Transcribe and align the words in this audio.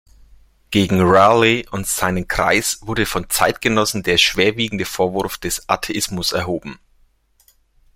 Gegen 0.71 0.99
Raleigh 0.99 1.67
und 1.69 1.85
seinen 1.85 2.27
Kreis 2.27 2.79
wurde 2.81 3.05
von 3.05 3.29
Zeitgenossen 3.29 4.01
der 4.01 4.17
schwerwiegende 4.17 4.85
Vorwurf 4.85 5.37
des 5.37 5.69
Atheismus 5.69 6.31
erhoben. 6.31 6.79